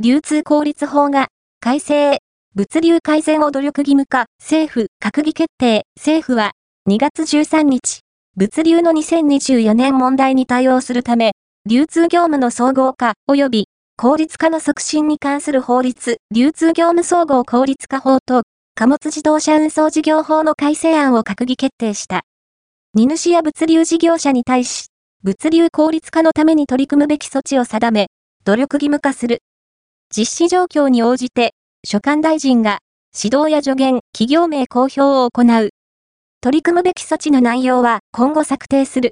[0.00, 1.26] 流通効率法が
[1.58, 2.18] 改正、
[2.54, 6.52] 物流改善を努力義務化、政府、閣議決定、政府は
[6.88, 8.02] 2月13日、
[8.36, 11.32] 物流の2024年問題に対応するため、
[11.68, 13.64] 流通業務の総合化及び
[13.96, 18.44] 効率化の促進に関する法律、流通業務総合効率化法と、
[18.76, 22.20] 貨物自動車運送事業法の改正案を閣議決定した。
[22.94, 24.86] 荷主や物流事業者に対し、
[25.24, 28.06] 物流効率化のために取り組むべき措置を定め、
[28.44, 29.40] 努力義務化する。
[30.10, 31.52] 実施状況に応じて、
[31.86, 32.78] 所管大臣が、
[33.14, 35.70] 指導や助言、企業名公表を行う。
[36.40, 39.06] 取り組むべき措置の内容は今後策定する。